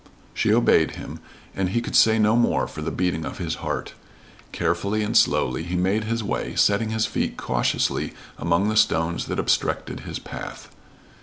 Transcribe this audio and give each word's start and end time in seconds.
She 0.33 0.51
obeyed 0.51 0.95
him, 0.95 1.19
and 1.55 1.69
he 1.69 1.79
could 1.79 1.95
say 1.95 2.17
no 2.17 2.35
more 2.35 2.67
for 2.67 2.81
the 2.81 2.89
beating 2.89 3.23
of 3.23 3.37
his 3.37 3.57
heart. 3.61 3.93
Carefully 4.51 5.03
and 5.03 5.15
slowly 5.15 5.61
he 5.61 5.75
made 5.75 6.05
his 6.05 6.23
way, 6.23 6.55
setting 6.55 6.89
his 6.89 7.05
feet 7.05 7.37
cautiously 7.37 8.13
among 8.35 8.67
the 8.67 8.75
stones 8.77 9.25
that 9.27 9.37
obstructed 9.37 9.99
his 9.99 10.17
path. 10.17 10.69